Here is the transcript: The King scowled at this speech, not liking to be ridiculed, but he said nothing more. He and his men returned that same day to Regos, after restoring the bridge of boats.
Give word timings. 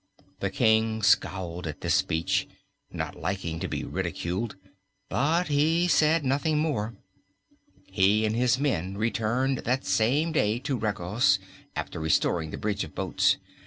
The 0.39 0.49
King 0.49 1.03
scowled 1.03 1.67
at 1.67 1.81
this 1.81 1.93
speech, 1.93 2.47
not 2.91 3.13
liking 3.13 3.59
to 3.59 3.67
be 3.67 3.83
ridiculed, 3.83 4.55
but 5.09 5.47
he 5.49 5.87
said 5.87 6.25
nothing 6.25 6.57
more. 6.57 6.95
He 7.85 8.25
and 8.25 8.35
his 8.35 8.57
men 8.57 8.97
returned 8.97 9.59
that 9.59 9.85
same 9.85 10.31
day 10.31 10.57
to 10.57 10.75
Regos, 10.75 11.37
after 11.75 11.99
restoring 11.99 12.49
the 12.49 12.57
bridge 12.57 12.83
of 12.83 12.95
boats. 12.95 13.37